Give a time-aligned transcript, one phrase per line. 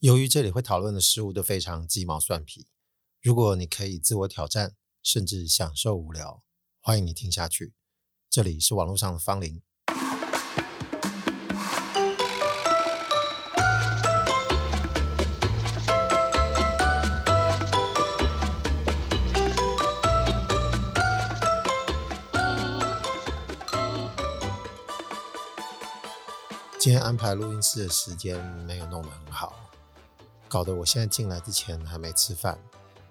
[0.00, 2.66] 由于这里会讨论的事物都非常鸡毛蒜皮，
[3.20, 6.42] 如果你可以自我挑战，甚至享受无聊，
[6.80, 7.74] 欢迎你听下去。
[8.30, 9.60] 这里是网络上的芳林。
[26.78, 29.69] 今天安排录音室的时间没有弄得很好。
[30.50, 32.58] 搞得我现在进来之前还没吃饭，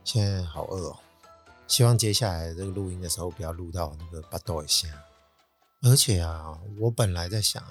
[0.04, 1.00] 现在好饿哦。
[1.70, 4.90] 希望接下来这个录音的时候不要录到那个巴豆一下。
[5.82, 7.64] 而且啊，我本来在想，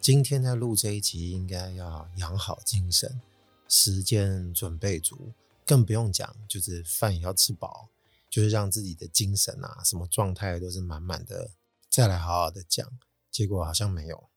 [0.00, 3.20] 今天在录这一集应该要养好精神，
[3.68, 5.32] 时间准备足，
[5.66, 7.88] 更不用讲，就是饭也要吃饱，
[8.30, 11.50] 就是让自己的精神啊，什么状态都是满满的，
[11.90, 12.90] 再来好好的讲。
[13.30, 14.30] 结果好像没有。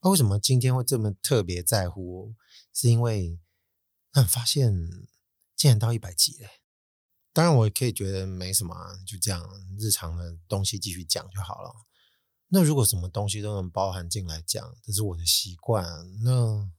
[0.00, 2.32] 那为什么今天会这么特别在乎？
[2.72, 3.38] 是因为。
[4.14, 4.72] 但发现
[5.56, 6.48] 竟然到一百集嘞！
[7.32, 8.72] 当然，我可以觉得没什么，
[9.04, 9.44] 就这样
[9.76, 11.74] 日常的东西继续讲就好了。
[12.46, 15.84] 那如果什么东西都能包含进来讲，这是我的习惯。
[16.22, 16.70] 那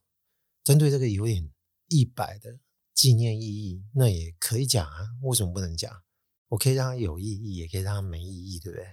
[0.63, 1.51] 针对这个有点
[1.89, 2.61] 一百的
[2.93, 5.09] 纪念意义，那也可以讲啊。
[5.23, 6.03] 为什么不能讲？
[6.47, 8.87] 我可以让它有意义，也可以让它没意义，对不对？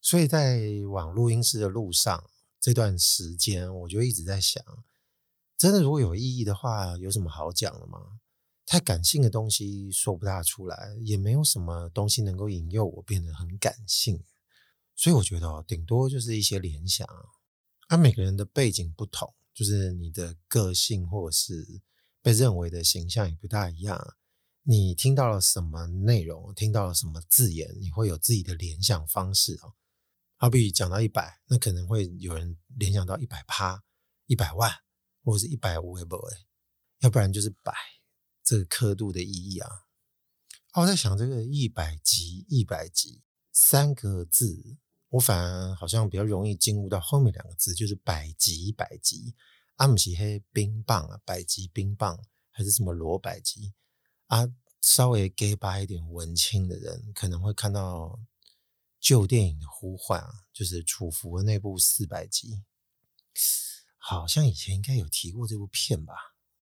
[0.00, 4.60] 所以在往录音室的路上这段时间，我就一直在想。
[5.64, 7.98] 真的，如果有意义的话，有什么好讲的吗？
[8.66, 14.22] 太感性的东西说不大出来，也没有什么东西能够引诱我变得很感性。
[14.94, 17.08] 所以我觉得哦，顶多就是一些联想。
[17.88, 21.80] 而每个人的背景不同，就是你的个性或者是
[22.20, 24.16] 被认为的形象也不大一样。
[24.64, 29.72] 你听到了什么内容，听到了什么字眼，你会有自己的联想方式哦。
[30.36, 33.82] 好比讲到一百，那可能会有人联想到一百趴、
[34.26, 34.83] 一百万。
[35.24, 36.28] 或者是一百五，也不会？
[37.00, 37.74] 要不然就是百，
[38.44, 39.86] 这个刻度的意义啊。
[40.74, 44.76] 我在想这个一百级、一百级三个字，
[45.08, 49.34] 我反而好像比较容易进入到后面两个字，就是百级、百级。
[49.76, 53.72] 阿姆西黑冰棒啊，百级冰棒还是什么罗百级
[54.26, 54.48] 啊？
[54.80, 58.20] 稍微 gay 吧一点文青的人可能会看到
[59.00, 62.62] 旧电影的呼唤啊，就是楚服的那部四百集。
[64.06, 66.12] 好像以前应该有提过这部片吧，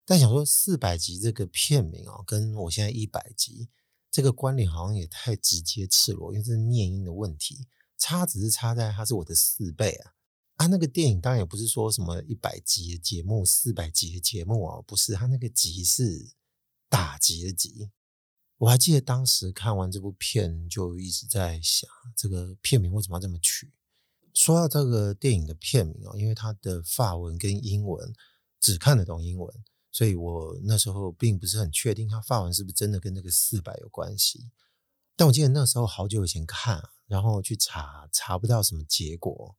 [0.05, 3.69] 但想说四百集这个片名哦，跟我现在一百集
[4.11, 7.65] 这个关联好像也太直接赤裸，因为这是念音的问题，
[7.97, 10.13] 差只是差在它是我的四倍啊。
[10.57, 16.35] 啊，那个电影当然也不是说什么一百集的节目、四百集的节目哦，不是，它那个集是
[16.87, 17.89] 打击的集。
[18.59, 23.73] 我还记得当时看完这部片，就一直在想这个片名为什么要这么取。
[24.35, 28.13] 说到这个电影的片名哦，因为它的法文跟英文
[28.59, 29.51] 只看得懂英文，
[29.91, 34.51] 所以我那时候并不是很确定它法文是不是真的跟那个四百有关系。
[35.15, 39.55] 但我记得那时候好久以前看，然后去查查不到什么结果，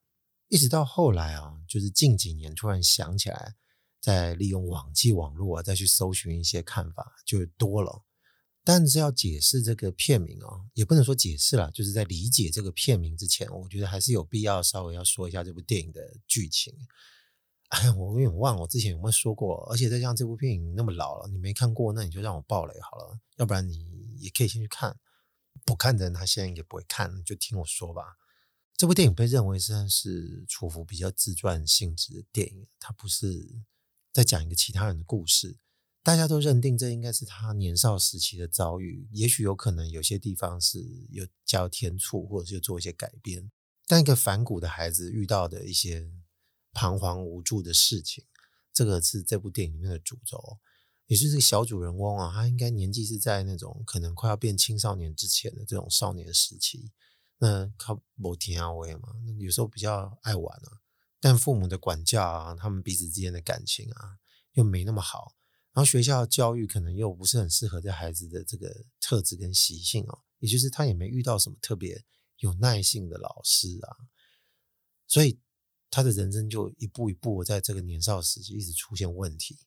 [0.48, 3.56] 一直到后来啊，就是近几年突然想起来，
[3.98, 8.02] 再利用网际网络啊，再去搜寻一些看法就多了。
[8.68, 16.74] 但是要解释这个片名哦，也不能说解释了，就是在理解这个片名之前，我觉得还是有必要稍微要说一下这部电影的剧情。
[17.68, 24.98] 哎，我有点忘我之前有没有说过，而且再加上这部电影那么老了，你没看过，那你就让我爆雷好了，要不然你也可以先去看。
[25.64, 28.16] 不看的人他现在也不会看，就听我说吧。
[28.76, 33.62] 这部电影被认为算是楚服比较自传性质的电影，它不是
[34.12, 35.56] 在讲一个其他人的故事。
[36.06, 40.78] 大家都认定这应该是他年少时期的遭遇，也许有可能有些地方是
[41.10, 43.50] 有加添醋，或者是做一些改编。
[43.88, 46.08] 但一个反骨的孩子遇到的一些
[46.72, 48.24] 彷徨无助的事情，
[48.72, 50.58] 这个是这部电影里面的主轴，
[51.08, 56.92] 也就是小主人翁啊，他应该年纪是在那种可能快要变青少年之前的这种少年时期。
[57.38, 59.08] 那靠某天啊，我也嘛，
[59.40, 60.82] 有时候比较爱玩啊，
[61.20, 64.18] 但父母的管教啊，他们彼此之间的感情啊，
[64.52, 65.34] 又没那么好。
[65.76, 72.02] 然后学校教育可能又不是很适合这孩子的这个特质跟习性哦，也就是他也没遇到什么特别
[72.38, 73.92] 有耐性的老师啊，
[75.06, 75.38] 所以
[75.90, 79.58] 他的人生就一步一步在这个年少时期一直出现问题。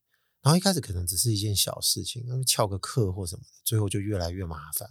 [0.41, 4.89] 然后一开始可能只是一件小事情，那么翘个课或什么的，最后就越来越麻烦，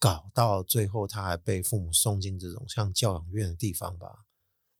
[0.00, 4.24] 搞到最后他还被父母送进这种像教养院的地方吧。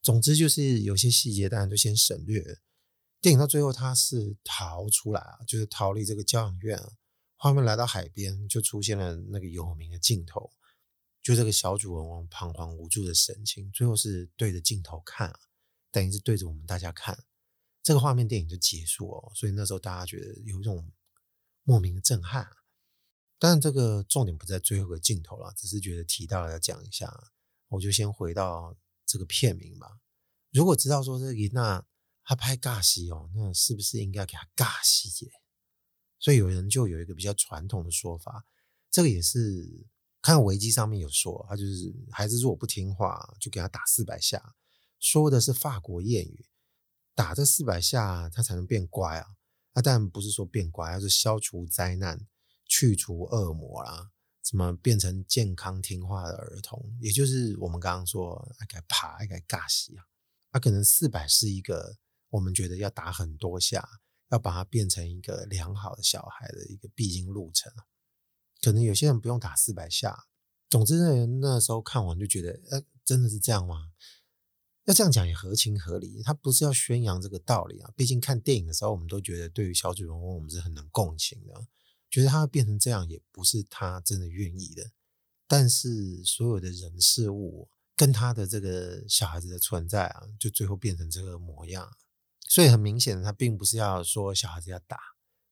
[0.02, 2.58] 总之就是有些细节当然就先省略。
[3.20, 6.92] 电影到最后，他是逃出来啊，就是逃离这个教养院啊。
[7.36, 10.52] 画面来到海边，就出现了那个有名的镜头，
[11.22, 15.38] 就这个小主人翁彷徨无助的神情，最后是对着镜头看啊，
[15.90, 17.24] 等于是对着我们大家看。
[17.82, 20.90] 这个画面电影就结束哦，所以那时候大家觉得有一种
[21.62, 22.48] 莫名的震撼。
[23.38, 27.32] 但这个重点不在最后的镜头了，只是觉得提到了要讲一下，
[27.68, 28.76] 我就先回到
[29.06, 30.00] 这个片名吧。
[30.52, 31.82] 如果知道说这个那
[32.30, 35.32] 他拍尬戏哦，那是不是应该给他尬戏耶？
[36.20, 38.46] 所以有人就有一个比较传统的说法，
[38.88, 39.88] 这个也是
[40.22, 44.54] 看维基上面有说，他就是孩子如果不听话，就给他打四百下，
[45.00, 46.46] 说的是法国谚语，
[47.16, 49.34] 打这四百下他才能变乖啊。
[49.74, 52.28] 那当然不是说变乖，而是消除灾难。
[52.72, 56.96] 去除恶魔啦，怎么变成健康听话的儿童？
[57.00, 60.04] 也就是我们刚刚说，爱该爬，爱该尬戏啊。
[60.52, 61.96] 他可能四百是一个
[62.30, 63.86] 我们觉得要打很多下，
[64.30, 67.72] 要把它变成一个良好的小孩的一个必经路程。
[68.62, 70.26] 可能有些人不用打四百下。
[70.68, 73.90] 总之，那时候看完就觉得，呃，真的是这样吗？
[74.84, 76.22] 要这样讲也合情合理。
[76.22, 77.90] 他不是要宣扬这个道理啊。
[77.96, 81.66] 毕竟看电影的时候，我们都觉得对于小主人公，我们是很能共情的。
[82.08, 84.92] 觉得他会变成这样，也不是他真的愿意的。
[85.48, 91.96] 但是所有的人事物跟他的这个小孩子的存在啊，就最后变成这个模样。
[92.50, 94.98] 所以很明显的，他并不是要说小孩子要打，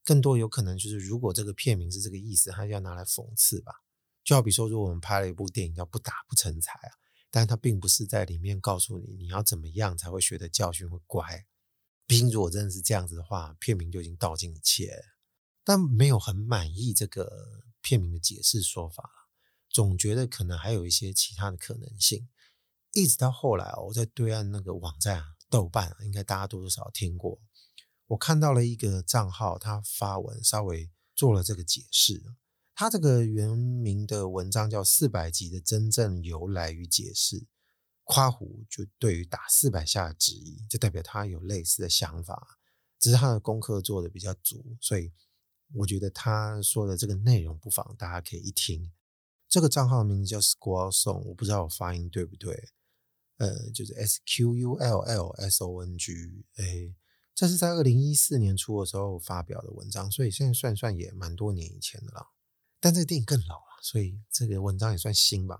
[0.02, 3.72] 更多有可能就是，如果这个片名是这个意思，他就要拿来讽刺吧。
[4.24, 6.98] 就好比说，如果我们拍了一部电影叫《不打不成才》啊，
[7.30, 11.46] 但是他并不是在里面告诉你你要怎么样才会学得教训会乖。
[12.04, 15.00] 毕竟如果真的是这样子的话，片名就已经道尽一切。
[15.62, 19.08] 但没有很满意这个片名的解释说法，
[19.70, 22.28] 总觉得可能还有一些其他的可能性。
[22.92, 27.38] 一直到后来，我在对岸那个网站啊，豆瓣，应该大家多多少少听过。
[28.08, 32.22] 我看到了一个账号，他发文稍微做了这个解释。
[32.74, 37.40] 他这个原名的文章叫《四百集的真正由来与解释》，
[38.04, 42.58] 夸胡就对于打四百下的质疑，就代表他有类似的想法，
[42.98, 45.12] 只是他的功课做的比较足，所以。
[45.74, 48.90] 我觉得他说的这个内容，不妨大家可以一听。
[49.50, 52.70] 这个账号的名字叫 Squall Song，我不知道我发音对不对。
[53.38, 56.12] 呃，就是 S Q U L L S O N G。
[56.56, 56.94] 哎，
[57.34, 62.28] 这是在二零一四年初的时候发表的文章，所以现在算算也蛮多年以前的了。
[62.80, 65.58] 但这个电影更老了，所以这个文章也算新吧。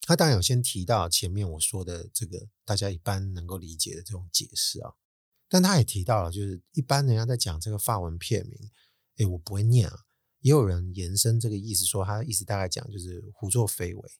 [0.00, 4.94] 他当然有先提到前面我说的这个大家一般能够理解的这种解释啊，
[5.48, 8.70] 但他也提到了，就是一般人家在讲这个法文片名。
[9.18, 10.04] 哎，我不会念啊。
[10.40, 14.10] 也有人延伸这个意思，说他的意思大概讲就是胡作非为。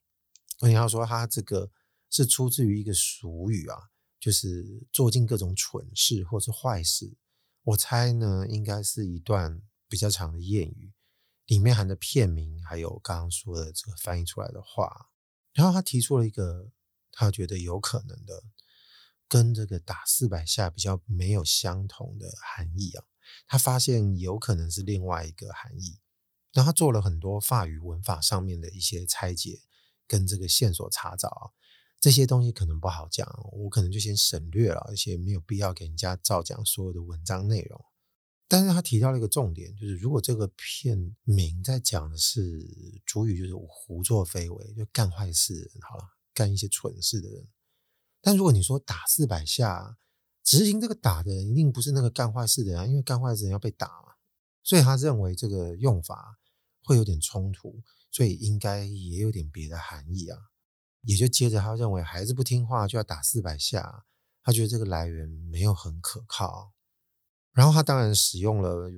[0.60, 1.70] 而且他说他这个
[2.10, 3.76] 是出自于一个俗语啊，
[4.18, 7.16] 就是做尽各种蠢事或是坏事。
[7.64, 10.92] 我猜呢，应该是一段比较长的谚语，
[11.46, 15.10] 里面含着片名，还有刚刚说的这个翻译出来的话。
[15.52, 16.70] 然后他提出了一个
[17.10, 18.44] 他觉得有可能的，
[19.28, 23.04] 跟这个打四百下比较没有相同的含义啊。
[23.46, 25.98] 他发现有可能是另外一个含义，
[26.52, 29.60] 然后他做了很多法语文法上面的一些拆解
[30.06, 31.52] 跟这个线索查找，
[32.00, 37.84] 这些东西可能不好讲，我可能就先省略了，而且没有必要给人家照讲所有的文章内容。
[38.46, 47.48] 但是他提到了一个重点，就是如果这个片名在讲的是主语，就是胡作非为，就干坏事，好了，干一些蠢事的人。
[48.20, 49.98] 但如果你说打四百下。
[50.44, 54.14] 执行这个打的人一定不是那个干坏事的人，因为干坏事的人要被打嘛，
[54.62, 56.38] 所以他认为这个用法
[56.84, 60.38] 会有点冲突，所以应该也有点别的含义啊。
[61.02, 64.04] 也就接着他认为孩子不听话就要打四百下，
[64.42, 66.72] 他觉得这个来源没有很可靠。
[67.52, 68.90] 然后他当然使用了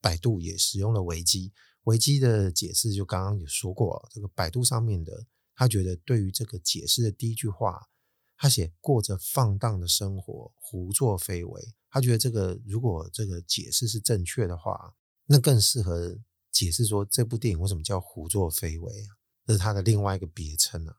[0.00, 1.52] 百度，也使用了维基，
[1.84, 7.88] 维基的解释就刚刚也说过，这个百度上面的他觉得对于这个解释的第一句话。
[8.36, 11.74] 他写过着放荡的生活，胡作非为。
[11.88, 14.96] 他觉得这个如果这个解释是正确的话，
[15.26, 16.18] 那更适合
[16.50, 19.16] 解释说这部电影为什么叫胡作非为啊？
[19.46, 20.96] 这是他的另外一个别称啊。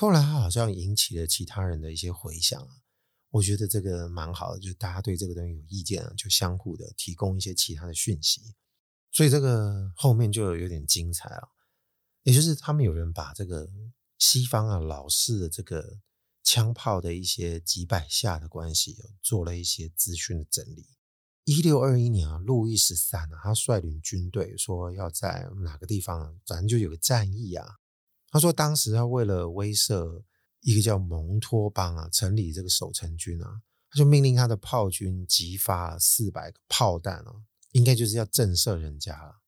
[0.00, 2.82] 后来他好像引起了其他人的一些回响啊。
[3.30, 8.54] 我觉得这个蛮好的，就是大家对这个东西有意见啊，就相互的提供一些其他的讯息。
[9.12, 11.48] 所以这个后面就有点精彩啊。
[12.22, 13.68] 也就是他们有人把这个
[14.18, 16.00] 西方啊老式的这个。
[16.42, 20.88] 枪炮的一些几百下的关系，做了一些资讯的整理。
[21.44, 27.76] 一六二一年啊，路易十三啊，他率领军队说要在哪个地方，反正就有个战役啊。
[28.30, 30.22] 他说当时他为了威慑
[30.60, 37.32] 一个叫蒙托邦啊，城里这个守城军啊，他就命令他的炮军击发四百个炮弹啊，
[37.72, 39.40] 应该就是要震慑人家了。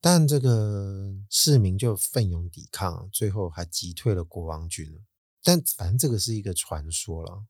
[0.00, 5.04] 但这个市民就奋勇抵抗，最后还击退了国王军。
[5.42, 7.44] 但反正这个是一个传说了，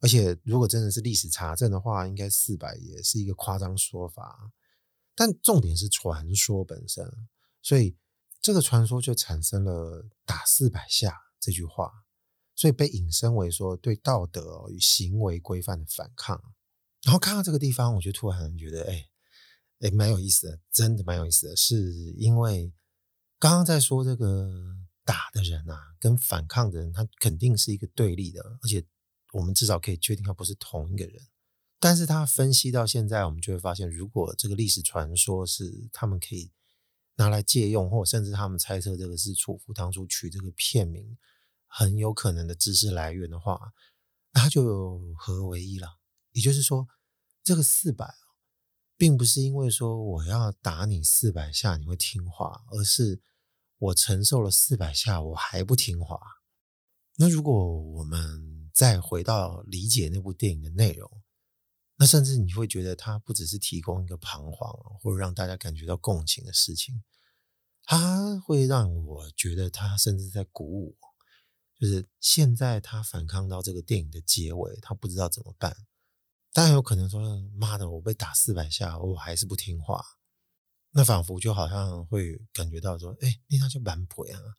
[0.00, 4.50] 而且如果真的是历史查证的话，应该四百也是一个夸张说法。
[5.14, 7.06] 但重点是传说本身，
[7.60, 7.94] 所以
[8.42, 11.92] 这个传说就产生了“打四百下”这句话，
[12.56, 16.42] 所以被引申为说对道德与行为规范的反抗。
[17.04, 19.08] 然后看到这个地方，我就突然觉得，哎，
[19.78, 22.72] 哎，蛮有意思的，真的蛮有意思的，是因为
[23.38, 28.84] 刚刚在说这个打的人啊，跟反抗的人，他肯定是一个对立的，而且
[29.32, 31.28] 我们至少可以确定他不是同一个人。
[31.78, 36.52] 但是他分析到现在，我们就会发现，如果这个历史传说是他们可以
[37.16, 41.16] 拿来借用，或甚至他们猜测这个是楚夫当初取这个片名
[41.66, 43.72] 很有可能的知识来源的话，
[44.32, 45.98] 那就合为一了。
[46.32, 46.88] 也就是说，
[47.44, 48.14] 这个四百，
[48.96, 53.20] 并不是因为说我要打你四百下你会听话，而是
[53.78, 56.18] 我承受了四百下我还不听话。
[57.16, 61.21] 那如果我们再回到理解那部电影的内容，
[62.02, 67.04] 那甚至你会觉得它不只是提供一个彷徨或者让大家感觉到共情的事情，
[67.84, 70.96] 它会让我觉得它甚至在鼓舞，
[71.78, 75.76] 就是现在他反抗到这个电影的结尾，他不知道怎么办。
[76.52, 80.04] 当然有可能说：“妈的，我被打四百下，我还是不听话。”
[80.90, 84.58] 那仿佛就好像会感觉到说：“哎，你那叫蛮婆啊！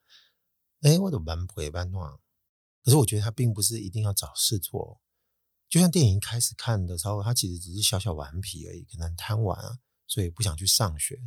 [0.80, 2.10] 哎，我的蛮婆蛮乱。”
[2.86, 5.02] 可是我觉得他并不是一定要找事做。
[5.74, 11.20] 就像电影一开始看的时候，他其实只是小小顽皮而已，可能贪玩啊，所以不想去上学。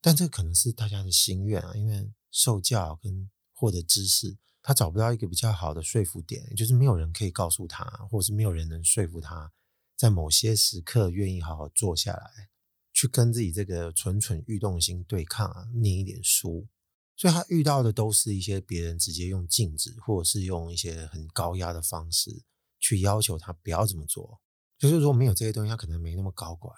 [0.00, 9.50] 但这可能是大家的心愿啊，因为受教跟获得知识，他找不到一个比较好的说服点，就是没有人可以告诉他，或者是没有人能说服他。
[9.96, 12.48] 在某些时刻，愿意好好坐下来，
[12.92, 16.68] 去跟自己这个蠢蠢欲动心对抗啊，念一点书。
[17.16, 22.44] 所以他遇到的都是一些别人直接用禁止，或者是用一些很高压的方式
[22.80, 24.40] 去要求他不要这么做。
[24.76, 26.72] 就是如果没有这些东西，他可能没那么搞怪。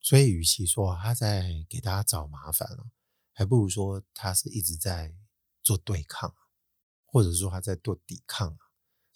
[0.00, 2.90] 所以，与其说他在给大家找麻烦了，
[3.32, 5.12] 还不如说他是一直在
[5.64, 6.32] 做对抗，
[7.04, 8.56] 或者说他在做抵抗，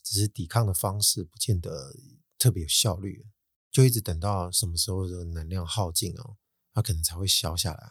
[0.02, 1.94] 只是抵抗的方式不见得。
[2.40, 3.26] 特别有效率，
[3.70, 6.38] 就一直等到什么时候的能量耗尽哦，
[6.72, 7.90] 他可能才会消下来。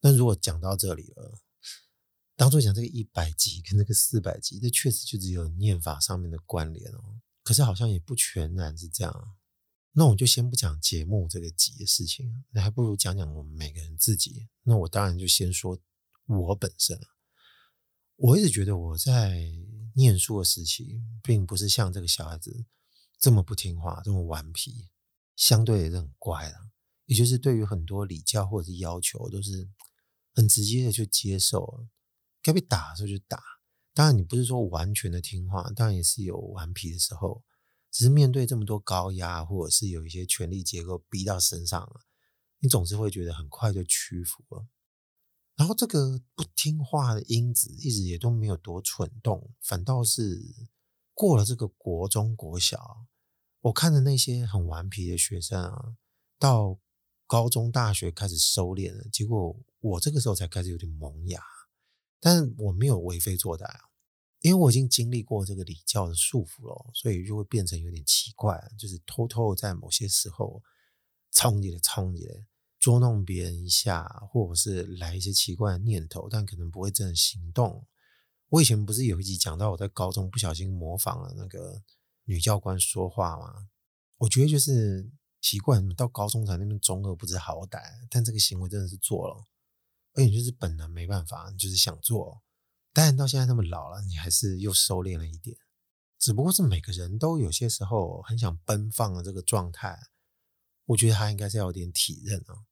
[0.00, 1.38] 那如果讲到这里了，
[2.36, 7.11] 当初讲这个一百级跟那个四百级，这确实就只有念法上面的关联哦。
[7.42, 9.36] 可是好像也不全然是这样。
[9.92, 14.48] 那我就先不讲节目这个集的事情，那还不如讲讲我们每个人自己。
[14.62, 15.78] 那我当然就先说
[16.26, 16.98] 我本身，
[18.16, 19.52] 我一直觉得我在
[19.94, 22.64] 念书的时期，并不是像这个小孩子。
[23.18, 24.88] 这么不听话，这么顽皮，
[25.36, 26.70] 相对也是很乖的。
[27.04, 29.68] 也就是对于很多礼教或者是要求，都是
[30.34, 31.86] 很直接的就接受。
[32.40, 33.40] 该被打的时候就打。
[33.94, 37.42] 当然，你不是说完全的听话，当然也是有顽皮的时候。
[37.94, 42.00] 只是面对这么多高压，或者是有一些权力结构逼到身上了，
[42.60, 44.66] 你总是会觉得很快就屈服了。
[45.56, 50.40] 然后这个不听话的因子一直也都没有多蠢动，反倒是
[51.12, 53.06] 过了这个国中、国小。
[53.60, 55.96] 我看的那些很顽皮的学生啊，
[56.38, 56.78] 到
[57.26, 61.42] 高中、大学开始收敛了，结果我这个时候才开始有点萌芽，
[62.22, 63.80] 但是我没有为非作歹啊，
[64.40, 70.62] 因为我已经经历过这个礼教的束缚了，所以就会变成有点奇怪，就是偷偷在某些时候
[71.32, 72.46] 冲你的冲你的
[72.78, 77.84] 捉弄别人一下，或者是来一些奇怪的念头，但可能不会真的行动。
[78.50, 81.82] 我以前不是有一集讲到我在高中不小心模仿了那个。
[82.24, 83.68] 女教官说话吗，
[84.18, 85.10] 我觉得就是
[85.40, 89.44] 奇怪，到高中才那边中二不知好歹，但这个行为真的是做了，
[90.14, 92.42] 而且就是本能没办法，你就是想做，
[92.92, 95.56] 但到现在那么老了，你还是又收敛了一点。
[96.18, 99.98] 只不过是每个人都有些时候很想奔放的这个状态，
[100.84, 102.66] 我觉得他应该是要有点体认啊。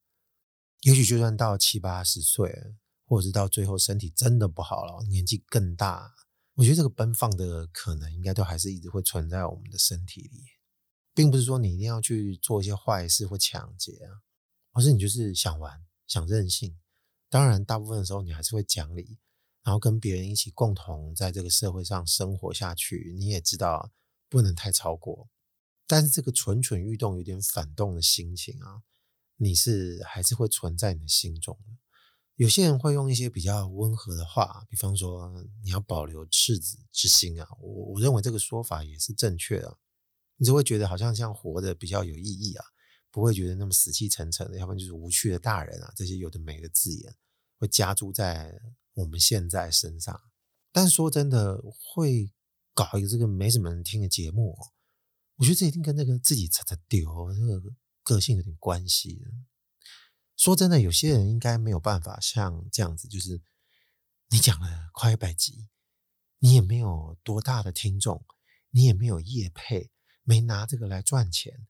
[0.81, 6.13] 也许就算到七八十岁，或者是到最后身体真的不好了，年纪更大。
[6.55, 10.43] 我觉得这个奔放的可能应该都还是一直会存在我们的身体里，
[11.13, 14.21] 并不是说你一定要去做一些坏事或抢劫啊，
[14.73, 16.77] 而是你就是想玩、想任性。
[17.31, 19.17] 当然，大部分的时候你还是会讲理，
[19.63, 23.15] 然后跟别人一起共同在这个社会上生活下去。
[23.17, 23.89] 你也知道
[24.27, 25.29] 不能太超过，
[25.87, 28.83] 但是这个蠢蠢欲动、有点反动的心情啊，
[29.37, 31.77] 你是还是会存在你的心中的。
[32.35, 35.31] 有些人会用一些比较温和的话，比方说
[35.63, 39.77] 你要保留赤子之心啊，我我认为这个说法也是正确的。
[40.35, 42.65] 你就会觉得好像像活得比较有意义啊，
[43.11, 47.15] 不会觉得那么死气沉沉的，要不然就是无趣的大人啊，这些有的没的字眼
[47.57, 48.59] 会加注在
[48.93, 50.19] 我们现在身上。
[50.71, 51.61] 但说真的，
[51.93, 52.31] 会
[52.73, 54.57] 搞一个这个没什么人听的节目，
[55.35, 57.61] 我觉得这一定跟那个自己擦擦丢这个
[58.03, 59.21] 个性有点关系。
[60.37, 63.41] 说真的，有些人应该没有办法像这样子，就是
[64.29, 65.67] 你讲了快一百集，
[66.39, 68.25] 你也没有多大的听众，
[68.69, 69.91] 你也没有业配，
[70.23, 71.67] 没拿这个来赚钱，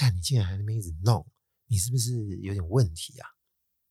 [0.00, 1.26] 看你竟然还那么一直弄，
[1.66, 3.28] 你是不是有点问题啊？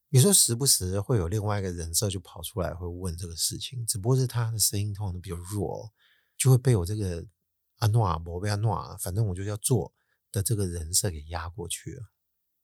[0.10, 5.94] 有时候时不时会有另外一个人设就跑出来会问这个事情，只不过是他的声音通常都比较弱，
[6.36, 7.24] 就会被我这个
[7.78, 9.94] 阿诺啊，不被阿诺啊，反正我就要做
[10.32, 12.10] 的这个人设给压过去了。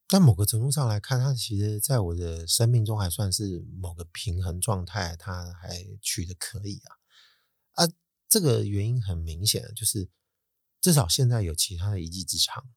[0.08, 7.86] 但某个程度上来看，他其实在我的生命中还算是某个平衡状态，他还取得可以啊。
[7.86, 7.92] 啊，
[8.28, 10.10] 这个原因很明显，就是
[10.82, 12.68] 至少现在有其他的一技之长，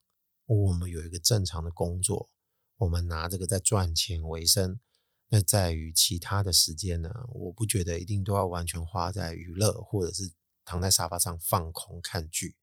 [0.55, 2.29] 我们有一个正常的工作。
[2.77, 4.79] 我们拿这个在赚钱为生，
[5.27, 7.11] 那在于其他的时间呢？
[7.33, 10.31] 我不觉得一定都要完全花在娱乐，或者是
[10.65, 12.55] 躺在沙发上放空看剧，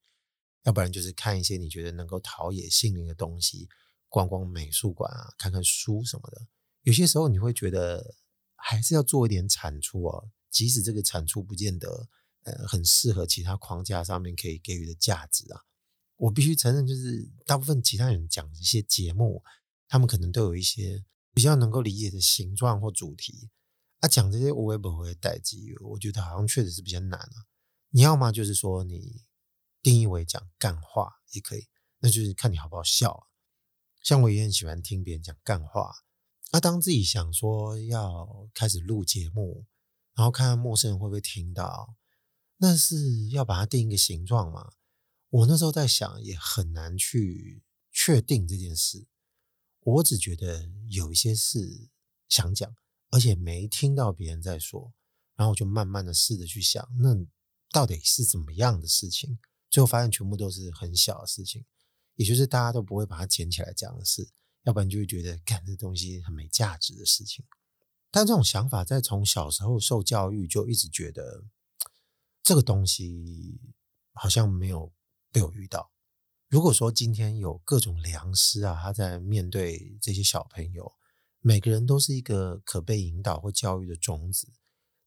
[0.65, 3.69] 要不然就是看一些你觉得能够陶冶心灵的东西，
[4.09, 6.49] 逛逛美术馆啊，看看书什么的。
[6.83, 8.17] 有些时候你会觉得
[8.57, 12.09] 还是要做一点产出哦，即使这个产出不见得
[12.43, 15.63] 呃很适合其他框架上面可以给予的价值啊。
[16.17, 19.43] 我必须承认，就是大部分其他人讲一些节目。
[19.89, 23.51] 他们可能都有一些比较能够理解的形状或主题
[24.01, 27.47] 啊，讲这些无微不会代际，我觉得好像确实是比较难啊。
[27.91, 29.23] 你要么就是说你
[29.81, 31.69] 定义为讲干话也可以，
[32.01, 33.27] 那就是看你好不好笑啊。
[34.03, 35.95] 像我也很喜欢听别人讲干话，
[36.51, 39.67] 那当自己想说要开始录节目，
[40.17, 41.95] 然后看看陌生人会不会听到，
[42.57, 44.73] 那是要把它定一个形状嘛？
[45.29, 49.07] 我那时候在想，也很难去确定这件事。
[49.81, 51.89] 我只觉得有一些事
[52.29, 52.75] 想讲，
[53.11, 54.93] 而且没听到别人在说，
[55.35, 57.15] 然后我就慢慢的试着去想，那
[57.71, 59.39] 到底是怎么样的事情？
[59.69, 61.65] 最后发现全部都是很小的事情，
[62.15, 64.29] 也就是大家都不会把它捡起来讲的事，
[64.63, 67.45] 要不然就会觉得干这东西很没价值的事情。
[68.11, 71.45] 但这种想法在从小时候受教育，就一直觉得
[72.43, 73.61] 这个东西
[74.15, 74.93] 好像没有
[75.37, 75.93] 被我遇到。
[76.49, 80.91] 如果说今天有各种良师啊，他在面对这些小朋友，
[81.41, 84.51] 每个人都是一个可被引导或教育的种子。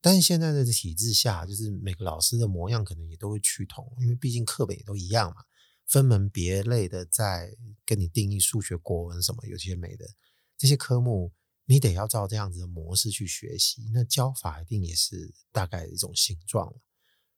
[0.00, 5.42] 但是现在的体制下，就是每个老师的模样可能也都会趋同，因为毕竟课本也都一样嘛，
[5.88, 7.50] 分门别类的在
[7.84, 10.06] 跟你定义数学、国文什么有些没的
[10.56, 11.32] 这些科目，
[11.64, 16.80] 你得要照这样子的模式去学习，那教法一定也是大概一种形状了。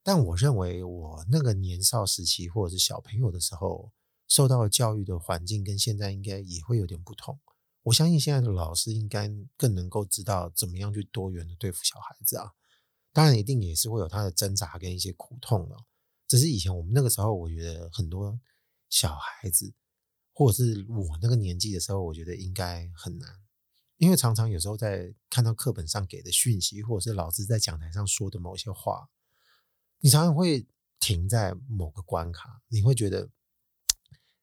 [0.02, 3.92] 但我认为，我那个年少时期或者是小朋友的时候，
[4.26, 7.38] 受到教育的环境跟现在应该也会有点不同。
[7.84, 12.52] 我相信现在的老师应该更能够知道怎么样去多元的对付小孩子啊。
[13.12, 15.76] 当然，一定也是会有他的挣扎跟一些苦痛的。
[16.26, 18.40] 只是以前我们那个时候，我觉得很多
[18.88, 19.74] 小孩子，
[20.32, 23.28] 或者是我那个年纪的时候，我觉得应该很难，
[23.98, 29.10] 因为常常有时候在看到课本上给的讯息，或者是老师在讲台上说的某些话。
[30.04, 30.66] 你常常会
[30.98, 33.30] 停在某个关卡，你会觉得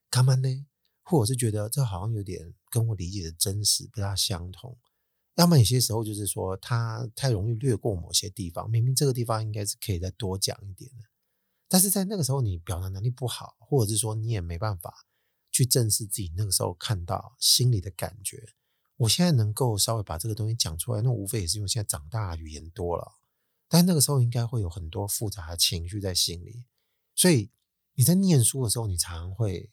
[0.09, 0.65] 干嘛呢？
[1.03, 4.77] 或者是觉得这好像有点跟我理解的真实不大相同。
[5.35, 11.03] 要么有些时候就是说他太容易略过某些地方，明明这个地方应该是可以再多讲一点的，
[11.67, 15.05] 但是在那个时候你表达能力不好，或者是说你也没办法
[15.51, 18.53] 去正视自己那个时候看到心里的感觉。
[18.95, 23.18] 我现在能够稍微把这个东西讲出来，那无非也是因为现在长大语言多了。
[23.69, 26.65] 但那个时候应该会有很多复杂的情绪在心里，
[27.15, 27.51] 所以
[27.93, 29.71] 你在念书的时候，你常常会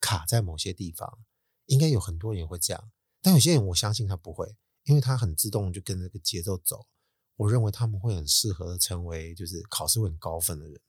[0.00, 1.18] 卡在某些地方。
[1.66, 6.86] 应该有很多人也会这样，但有些人我相信他不会，因为他很自动就跟那个节奏走。
[7.34, 10.80] 我认为他们会很适合成为就是考试会很高分的人。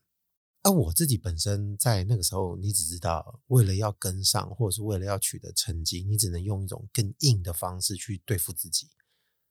[0.62, 8.88] 而我自己本身在那个时候，你只知道为了要跟上，或者是为了要取得成绩，你只能用一种更硬的方式去对付自己。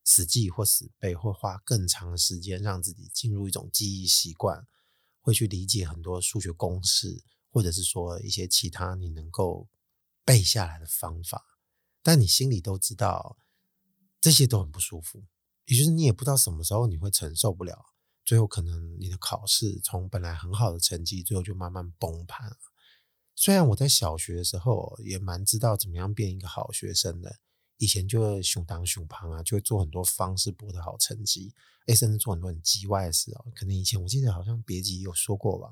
[0.07, 4.65] 死记或死背，会花更长的时间让自己进入一种记忆习惯，
[5.21, 9.69] 会去理解很多数学公式，或者是说一些其他你能够
[10.25, 11.59] 背下来的方法。
[12.05, 13.37] 但你心里都知道，
[14.21, 15.25] 这些都很不舒服，
[15.65, 17.87] 也就是你也不知道什么时候你会承受不了，
[18.25, 22.57] 最后可能你的考试从本来很好的成绩，最后就慢慢崩盘了。
[23.35, 27.41] 虽然我在小学的时候也蛮知道怎么样变一个好学生的。
[27.79, 31.53] 以前就会熊当熊胖啊，就会做很多方式博得好成绩，
[31.87, 33.45] 哎，甚至做很多很机歪的事哦。
[33.55, 35.69] 可能以前我记得好像别集有说过吧，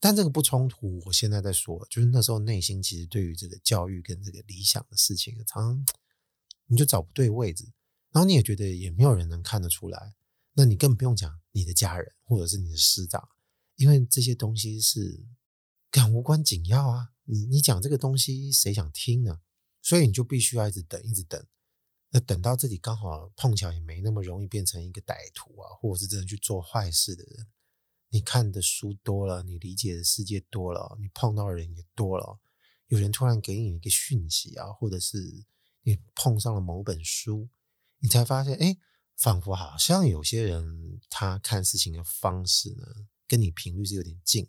[0.00, 1.00] 但这个不冲突。
[1.06, 5.86] 我现在在说，就是那时候内心其实对于这个教育跟这个理想的事情，常常
[6.66, 7.64] 你就找不对位置，
[8.10, 10.14] 然后你也觉得也没有人能看得出来。
[10.54, 13.28] 那你更不用讲你的家人或者是你的师长，
[13.76, 15.26] 因为这些东西是
[15.90, 17.10] 干无关紧要啊。
[17.24, 19.40] 你你讲这个东西，谁想听呢？
[19.84, 21.46] 所以你就必须要一直等，一直等，
[22.08, 27.46] 那等到自己刚好碰巧也没那么容易变成一个歹徒啊，或者是真的去做坏事的人。
[28.08, 32.40] 你看的书多了，你理解的世界多了，你碰到的人也多了。
[32.86, 35.44] 有人突然给你一个讯息啊，或者是
[35.82, 37.50] 你碰上了某本书，
[37.98, 38.78] 你才发现，哎，
[39.16, 42.86] 仿佛好像有些人他看事情的方式呢，
[43.28, 44.48] 跟你频率是有点近。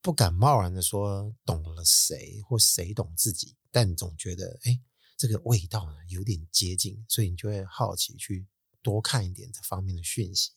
[0.00, 4.80] 不敢贸然的说懂了谁或谁懂自己，但总觉得，哎，
[5.18, 8.46] 这个味道呢有点接近，所以你就会好奇去
[8.80, 10.52] 多看一点这方面的讯息。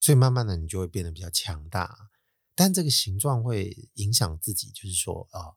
[0.00, 2.10] 所以慢慢的，你就会变得比较强大，
[2.56, 5.54] 但这个形状会影响自己，就是说啊、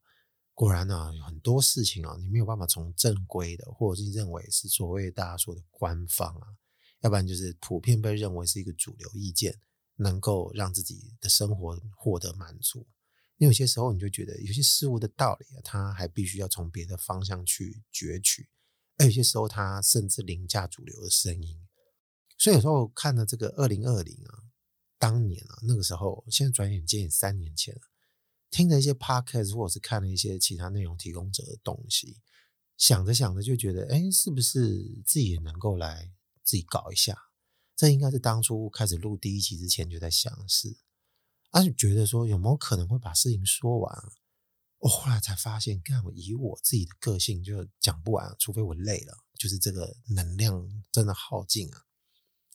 [0.53, 6.45] 果然呢、很多事情啊，你没有办法从正规的，或者是认为是所谓大家说的官方啊，
[6.99, 9.59] 要不然就是普遍被认为是一个主流意见，
[9.95, 12.85] 能够让自己的生活获得满足。
[13.43, 18.47] 你有些时候你就觉得有些事物的道理啊，它还必须要从别的方向去攫取，
[18.95, 21.67] 而有些时候它甚至凌驾主流的声音。
[22.37, 24.43] 所以有时候看了这个二零二零啊，
[24.97, 27.81] 当年啊，那个时候，现在转眼间也三年前了，
[28.49, 32.21] 听了一些 podcast 或者是看了一些其他内容提供者的东西，
[32.77, 36.13] 想着想着就觉得，哎，是不是自己也能够来
[36.45, 37.17] 自己搞一下？
[37.75, 40.77] 这应该是当初开始录第一集之前就在想的事，
[41.53, 44.11] 他就觉得说有没有可能会把事情说完？
[44.79, 51.83] 我后来才发现，干，以我自己的个性就讲不完，除非我累了，就是这个能量真的耗尽啊。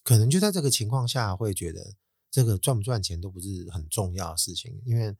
[0.02, 1.96] 可能就在这个情况下，会觉得
[2.30, 5.16] 这个赚不赚钱都不是很重要的事情，因为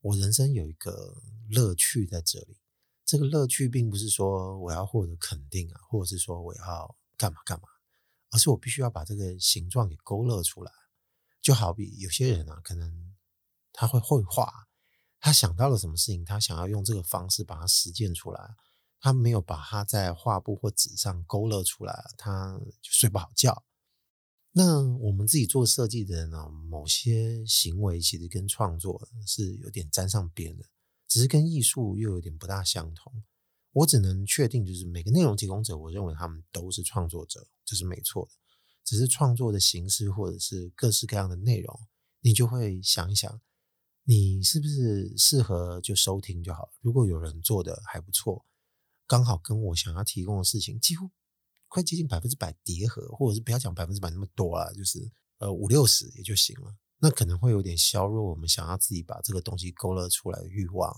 [0.00, 2.58] 我人生有一个乐趣在这里。
[3.06, 7.68] 这个乐趣并不是说我要获得肯定啊，或者是说我要干嘛干嘛，
[8.30, 10.70] 而是我必须要把这个形状给勾勒出来。
[11.40, 13.14] 就好比有些人啊，可能
[13.72, 14.68] 他会绘画，
[15.18, 18.54] 他想到了什么事情，他想要用这个方式把它实践出来，
[19.00, 23.64] 他没有把它在画布或纸上勾勒出来，他就睡不好觉。
[24.52, 30.64] 那我们自己做设计的人呢，某些行为其实跟创作是有点沾上边的，
[31.06, 33.22] 只是跟艺术又有点不大相同。
[33.72, 38.32] 我只能确定，就是每个内容提供者，我认为他们都是创作者，这是没错的。
[38.84, 41.80] 只是创作的形式或者是各式各样的内容，
[42.20, 43.40] 你就会想一想，
[44.04, 46.72] 你是不是适合就收听就好。
[46.80, 48.44] 如果有人做的还不错，
[49.06, 51.10] 刚好跟我想要提供的事情几乎。
[51.68, 55.08] 快接近百分之百叠合，或者是不要讲百分之百那么多啊，就是
[55.38, 56.76] 呃五六十也就行了。
[56.98, 60.90] 那可能会有点削弱我们想要自己把这个东西勾勒出来的欲望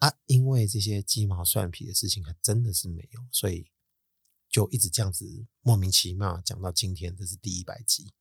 [0.00, 0.12] 啊。
[0.26, 3.70] 因为这些鸡毛蒜皮的事情还真的是没有，所以
[4.50, 8.12] 就一直这样子莫名其妙讲到今天，这是第一百集。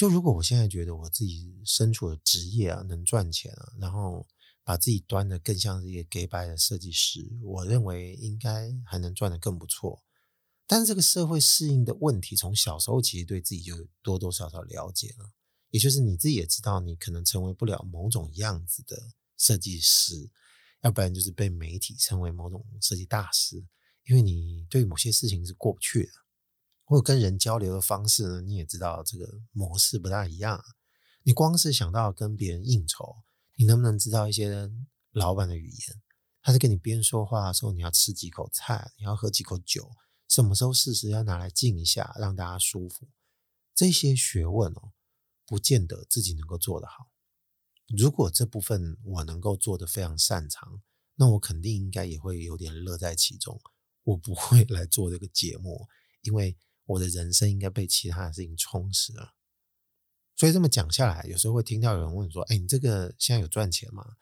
[0.00, 4.26] 就如果我现在觉得我自己身处的职业啊能赚钱啊，然后
[4.64, 10.02] 把自己端得更像是一个给白的设计师，我认为应该还能赚得更不错。
[10.66, 15.30] 但是这个社会适应的问题，从小时候其实对自己就多多少少了解了，
[15.68, 18.96] 也就是你自己也知道，你可能成为不了某种样子的
[19.36, 20.30] 设计师，
[20.80, 23.62] 要不然就是被媒体称为某种设计大师，
[24.06, 26.12] 因为你对某些事情是过不去的，
[26.90, 30.60] 或跟人交流的方式呢，你也知道这个模式不大一样。
[31.22, 33.14] 你光是想到跟别人应酬，
[33.54, 34.68] 你能不能知道一些
[35.12, 36.02] 老板的语言？
[36.42, 39.88] 他是跟你边说话的时候，你要吃几口菜，你要喝几口酒。
[40.26, 43.06] 什么时候适时要拿来静一下，让大家舒服？
[43.72, 44.90] 这些学问哦，
[45.46, 47.06] 不见得自己能够做得好。
[47.96, 50.82] 如果这部分我能够做得非常擅长，
[51.14, 53.60] 那我肯定应该也会有点乐在其中。
[54.02, 55.86] 我不会来做这个节目，
[56.22, 56.58] 因为
[56.90, 59.34] 我的人生应该被其他的事情充实了。
[60.36, 64.16] 所以这么讲下来，有时候会听到有人问说：“哎，你这个现在有赚钱吗？”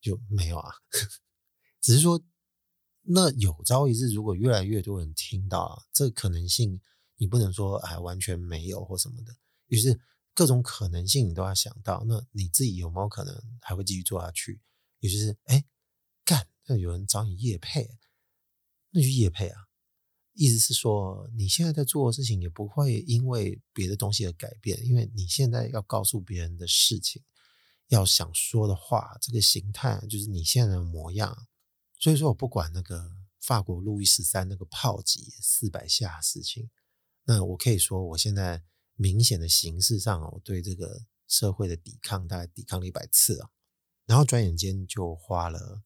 [0.00, 0.70] 就没有啊，
[1.80, 2.22] 只是说。
[3.12, 6.80] 那有朝一日，如果越来越多人听到啊，这可能性，
[7.16, 9.34] 你不能说哎完全没有或什么的，
[9.68, 9.98] 于是
[10.34, 12.04] 各种可能性你都要想到。
[12.06, 14.60] 那你自己有没有可能还会继续做下去？
[14.98, 15.64] 也就是哎
[16.24, 17.98] 干，那有人找你夜配，
[18.90, 19.69] 那就夜配啊。
[20.34, 27.22] 意思是说，你现在在做的事情也不会因为别的东西而改变，因为你现在要告诉别人的事情，
[27.88, 31.46] 要想说的话，这个形态就是你现在的模样。
[31.98, 36.70] 所以说我不管那个法国路易十三那个炮击四百下事情，
[37.24, 38.62] 那我可以说我现在
[38.94, 43.50] 明显的形式上，我对这个社会的抵抗大概抵抗了一百次啊，
[44.06, 45.82] 然后转眼间就花了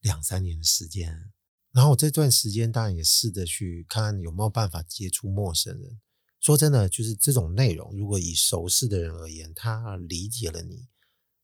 [0.00, 1.32] 两三年的时间，
[1.76, 6.00] 然后我这段时间当然也试着去看有没有办法接触陌生人。
[6.40, 10.88] 说真的，就是这种内容，如果以熟识的人而言，他理解了你，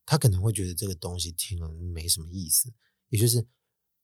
[0.07, 2.73] 他可能会觉得这个东西听了没什么意思，
[3.11, 3.47] 也就是。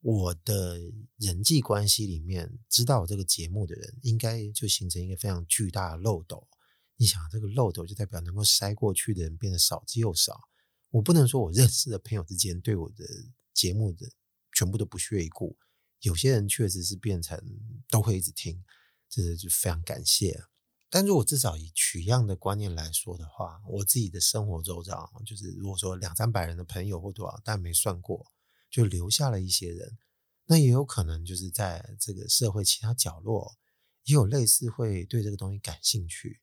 [0.01, 0.79] 我的
[1.17, 6.47] 人际关系里面，知道我这个节目的人，应该就形成一个非常巨大的漏斗。
[6.97, 10.39] 你想，这个漏斗就代表能够筛过去的人变得少之又少。
[10.91, 13.05] 我不能说我认识的朋友之间对我的
[13.53, 14.09] 节目的
[14.53, 15.59] 全部都不屑一顾，
[16.01, 17.43] 有些人确实是变成
[17.89, 18.65] 都会一直听，
[19.09, 20.45] 这就非常感谢。
[20.91, 28.33] 但如果至少以取样的观念来说的话，我自己的生活周遭，就是如果说两三百人的朋友或多少，但没算过。
[28.71, 29.97] 就留下了一些人，
[30.45, 33.57] 那也有可能就是在这个社会其他角落
[34.05, 36.43] 也有类似会对这个东西感兴趣，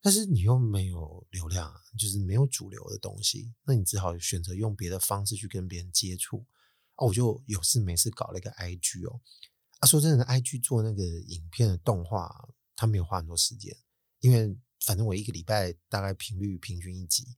[0.00, 6.44] 但是你又没有流量，就是没有主流的东西，那你只好选择用别的方式去跟别人接触。
[6.96, 9.20] 啊，我就有事没事搞了一个 IG 哦。
[9.80, 13.76] 啊，说真的，IG 做那个影片的动画，他没有花很多时间，
[14.20, 17.36] 因为反正我一个礼拜大概频率平均一集，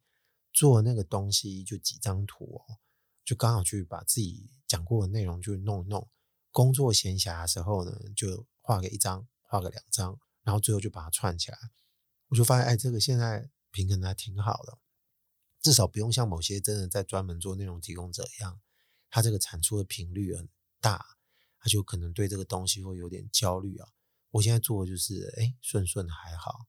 [0.52, 2.78] 做那个东西就几张图哦。
[3.24, 6.08] 就刚好去把自己讲过的内容就弄一弄，
[6.52, 11.58] 工作闲暇的时候呢，就画个一张，画个两张，然后最后就把它串起来。
[12.28, 14.78] 我就发现，哎，这个现在平衡的还挺好的，
[15.60, 18.60] 至少不用像某些真的在专门做内容提供者一样，
[19.16, 20.46] 他这个产出的频率很
[20.78, 21.02] 大，
[21.58, 23.88] 他就可能对这个东西会有点焦虑啊。
[24.32, 26.66] 我现在做的就是，哎，顺顺还好，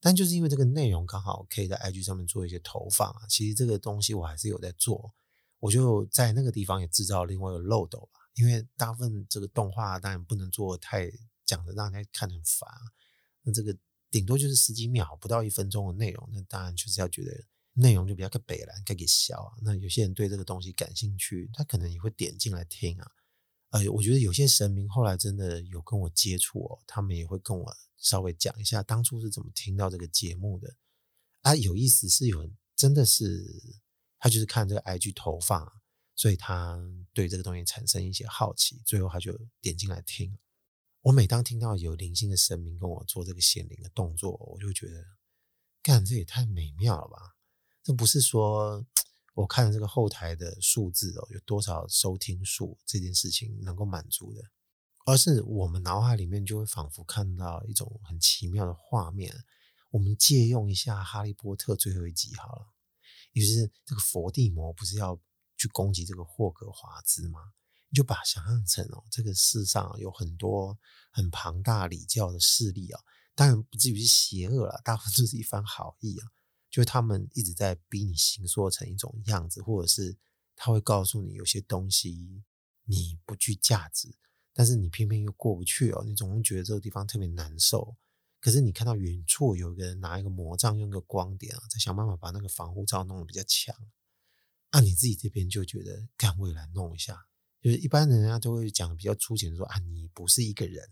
[0.00, 5.12] 但就是因为这个内容刚好可以在 IG 上面做一些投放啊，其实这个东西我还是有在做。
[5.58, 11.12] 我就在那个地方也制造另外一个漏斗吧，因为大部分这个动画当然不能做太
[11.44, 12.66] 讲的让人家看很烦，
[13.42, 13.76] 那这个
[14.10, 19.58] 顶多就是十几秒不到一分钟的内容，那当然就是要觉得内容就比较个北蓝，该给小啊。
[19.62, 23.10] 那有些人对这个东西感兴趣，他可能也会点进来听啊。
[23.70, 30.74] 呃，我觉得有些神明后来真的有跟我接触哦，他们也会跟我稍微讲一下当初是怎么听到这个节目的
[31.42, 31.54] 啊。
[31.54, 33.80] 有意思是有真的是。
[34.22, 35.66] 他就是看这个 IG 投放，
[36.14, 36.78] 所以他
[37.14, 40.36] 对这个东西产生一些好奇，最后他就点进来听。
[41.00, 45.02] 我每当听到有灵性的神明跟我做这个显灵的动作，我就觉得，
[45.82, 47.34] 干，这也太美妙了吧！
[47.82, 48.84] 这不是说
[49.34, 54.42] 我看这个后台的数字哦，有多少收听数这件事情能够满足的，
[55.06, 59.44] 而是我们脑海里面就会仿佛看到一种很奇妙的画面。
[59.90, 62.66] 我们借用一下《哈利波特》最后一集好了。
[63.32, 65.18] 于是，这个佛地魔不是要
[65.56, 67.40] 去攻击这个霍格华兹吗？
[67.88, 70.78] 你就把想象成哦，这个世上有很多
[71.10, 73.00] 很庞大礼教的势力啊，
[73.34, 76.28] 当然不至于是邪恶了，大部分都是一番好意啊。
[76.70, 80.16] 就他们一直在逼你形塑成一种样子，或者是
[80.54, 82.42] 他会告诉你有些东西
[82.84, 84.14] 你不具价值，
[84.54, 87.96] 但是你偏偏又过不去哦，你总会觉得这个地方特别难受。
[88.40, 93.74] 可是你看到远处有一个人拿一个魔杖，用一个光点啊，在想办法把那个防护罩弄得比较强。
[94.72, 97.26] 那、你自己这边就觉得，干，我也来弄一下。
[97.60, 100.88] 就是一般人家都会讲比较粗浅的说啊，你不是一个人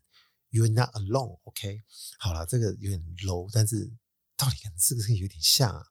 [0.50, 1.82] ，you're not alone，OK？、
[2.18, 3.90] 好了，这个有点 low，但是
[4.38, 5.88] 到底可能是不是有点像啊？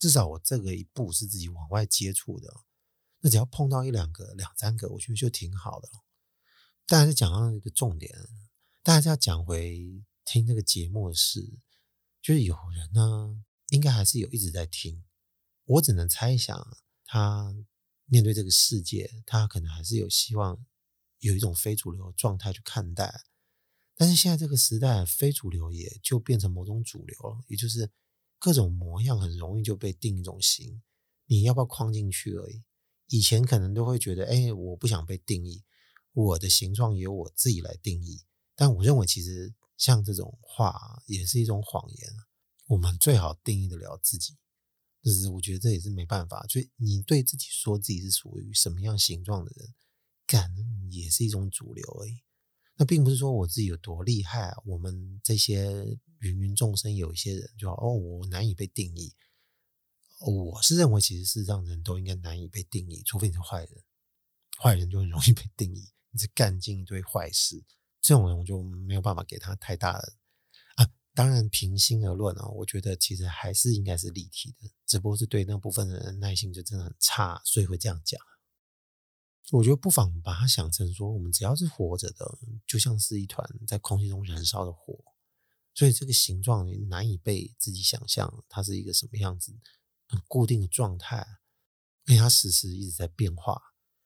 [0.00, 2.52] 至少我这个一步是自己往外接触的，
[3.20, 5.88] 那只要碰到一两个、两三个，我觉得就挺好的。
[6.86, 8.12] 但是讲到一个重点，
[8.82, 10.02] 大家要讲回。
[10.30, 11.58] 听这个节目的事，
[12.20, 15.02] 就是有人呢，应该还是有一直在听。
[15.64, 16.76] 我只能猜想，
[17.06, 17.56] 他
[18.04, 20.62] 面对这个世界，他可能还是有希望
[21.20, 23.22] 有一种非主流状态去看待。
[23.98, 27.90] 但是现在这个时代，非主流也就变成某种主流了，也就是
[28.38, 30.80] 各种模样很容易就被定一种型，
[31.26, 32.62] 你要不要框进去而已。
[33.08, 35.64] 以前可能都会觉得，哎，我不想被定义，
[36.14, 38.22] 我的形状由我自己来定义。
[38.54, 39.52] 但我认为，其实。
[39.78, 42.10] 像这种话也是一种谎言，
[42.66, 44.36] 我们最好定义得了自己，
[45.04, 46.44] 就是我觉得这也是没办法。
[46.48, 49.72] 所以你对自己说自己是属于什么样形状的人，
[50.26, 50.52] 干
[50.90, 52.24] 也是一种主流而已。
[52.78, 54.56] 那并不是说我自己有多厉害啊。
[54.64, 59.14] 我们这些芸芸众生，有一些人就哦，我难以被定义。
[60.20, 63.84] 我是认为，其实是让人都应该难以被定义，除非你是坏人，
[64.60, 65.90] 坏人就很容易被定义。
[66.10, 67.64] 你是干尽一堆坏事。
[68.00, 70.14] 这种人我就没有办法给他太大的
[70.76, 70.88] 啊。
[71.14, 78.20] 当然，平心而论啊，我觉得其实还是应该是立体的，只不过是对那部分人的耐心就真的很差，所以会这样讲。
[79.52, 85.02] 我觉得不妨把它想成说，我们只要是活着的，就像是一团在空气中燃烧的火，
[85.74, 89.56] 所以这个形状难以被自己想象，它是一个什么样子，
[90.06, 91.26] 很固定的状态，
[92.06, 93.58] 因为它时时一直在变化，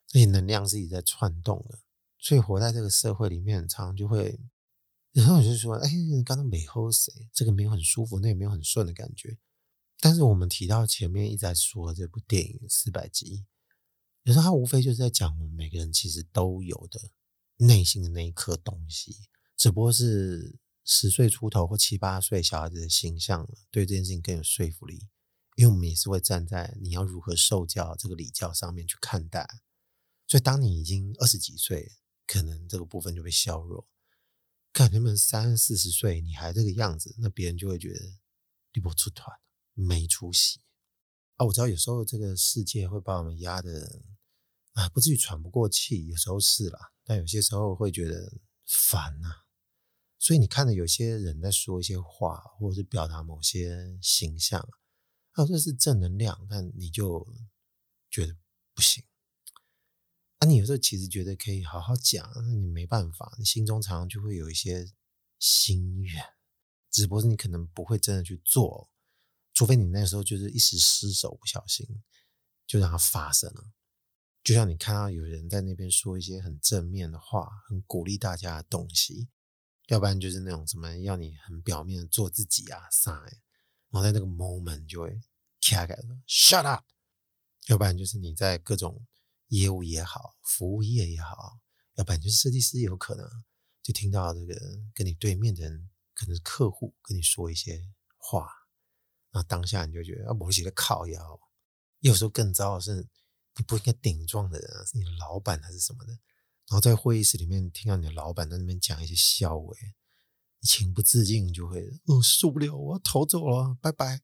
[0.06, 1.80] 这些能量是一直在窜动的。
[2.18, 4.38] 所以活在这个社会里面，常常就会，
[5.10, 5.90] 然后我就说，哎，
[6.24, 9.38] 刚刚没喝谁，这个没有很舒服，那也没有很顺的感觉。
[9.98, 13.38] 但是我们提到前面一直在说这部电影《四百集》，
[14.24, 17.10] 有时候他无非就是在讲我们每个人其实都有的
[17.56, 25.08] 内心的那一颗东西，只不过是十岁出头或七八岁小孩子的形象对这件事情更有说服力，
[25.56, 29.48] 因为我们也是会站在你要如何受教这个礼教上面去看待。
[30.28, 31.92] 所以当你已经二十几岁，
[32.26, 33.86] 可能这个部分就被削弱。
[34.72, 38.00] 看他们三四十岁你还这个样子，那别人就会觉得
[38.72, 39.36] 你不出团，
[39.74, 40.60] 没出息。
[41.42, 44.00] 啊，我知道有时候这个世界会把我们压得
[44.74, 48.32] 啊，不至于喘不过气，有时候是啦，但有些时候会觉得
[48.64, 49.28] 烦呐。
[50.20, 54.60] 所以你看到有些人在说一些话，或者是表达某些形象，
[55.32, 57.26] 啊，这是正能量，但你就
[58.08, 58.36] 觉得
[58.72, 59.02] 不行。
[60.38, 64.88] 啊，你有时候其实觉得可以好好讲，那你没办法，你心中常常就会有一些
[65.40, 66.22] 心愿，
[66.88, 68.91] 只不过是你可能不会真的去做。
[69.62, 71.86] 除非你那时候就是一时失手，不小心
[72.66, 73.70] 就让它发生了。
[74.42, 79.28] 就像你看到有人在那边说一些很正面的话，很鼓励大家的东西，
[79.86, 83.30] 要不然就是那种什么要你很表面的做自己啊啥，然
[83.92, 85.22] 后在那个 moment 就会
[85.60, 86.84] 卡开说 shut up，
[87.68, 89.06] 要不然就是你在各种
[89.46, 91.60] 业务也好，服务业也好，
[91.94, 93.30] 要不然就是设计师有可能
[93.80, 94.56] 就听到这个
[94.92, 97.80] 跟你对面的人可能是客户跟你说一些
[98.16, 98.48] 话。
[99.32, 101.40] 那当下你就觉得啊，我写的靠腰。
[102.00, 103.08] 有时候更糟的是，
[103.56, 106.12] 你不应该顶撞的人，是你的老板还是什么的？
[106.68, 109.72] 然后在会议室里面听到你的老板在那边讲一些笑话，
[110.60, 114.20] 你情不自禁就会，嗯，受不了，我要逃走了，拜拜。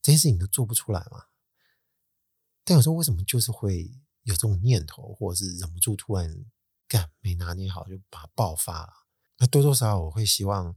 [0.00, 1.24] 这些事情都做不出来嘛。
[2.64, 3.90] 但有时候为什么就是会
[4.22, 6.44] 有这种念头，或者是忍不住突然
[6.86, 8.92] 干没拿捏好就把它爆发了？
[9.38, 10.76] 那多多少少我会希望，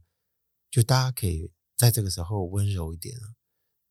[0.70, 1.52] 就大家可以。
[1.76, 3.36] 在这个时候温柔一点啊，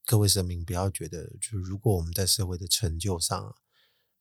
[0.05, 3.55] 各位神明不要觉得，就是如果我们在社会的成就上啊，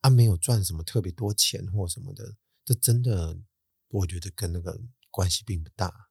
[0.02, 3.40] 啊没有赚什么特别多钱或什么的，这真的
[3.88, 4.78] 我觉得跟那个
[5.10, 6.10] 关系并不大。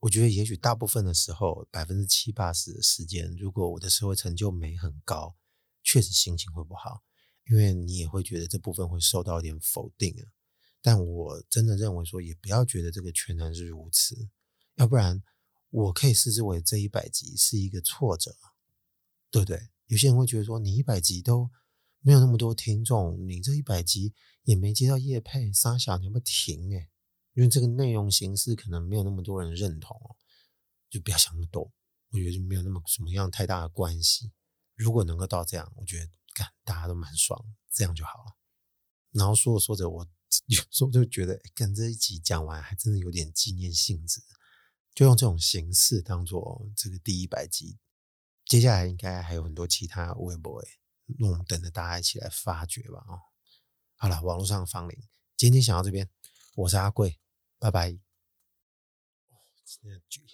[0.00, 5.36] 我觉得也许大部分的时候，百分之七八十的时间，如果我的社会成就没很高，
[5.82, 7.02] 确实心情会不好，
[7.50, 10.24] 因为你也会觉得这部分会受到一点否定啊。
[10.80, 14.30] 但我真的认为说，也不要觉得这个全然是如此，
[14.76, 15.22] 要不然。
[15.74, 18.36] 我可以视之为这一百集是一个挫折，
[19.28, 19.70] 对不对？
[19.86, 21.50] 有些人会觉得说，你一百集都
[21.98, 26.70] 没有那么多听众，你这一百集也没接到业配，三小你要不停？
[26.70, 26.90] 诶，
[27.32, 30.16] 因为这个内容形式可能没有那么多人认同，
[30.88, 31.72] 就不要想那么多。
[32.10, 34.30] 我觉得就没有那么什么样太大的关系。
[34.76, 38.36] 如果能够到这样，我觉得干大家都蛮爽，这样就好了。
[39.10, 40.08] 然后说着说着，我
[40.46, 44.22] 有时候就觉得，跟这一集讲完，还真的有点纪念性质。
[44.94, 47.78] 就用这种形式当做这个第一百集，
[48.44, 50.64] 接下来应该还有很多其他微博，
[51.18, 53.04] 那我们等着大家一起来发掘吧。
[53.08, 53.20] 哦，
[53.96, 54.96] 好了，网络上的芳龄，
[55.36, 56.08] 今天讲到这边，
[56.54, 57.18] 我是阿贵，
[57.58, 57.90] 拜拜。
[59.64, 60.24] 今天举